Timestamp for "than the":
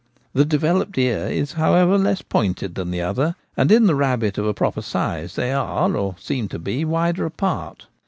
2.73-3.01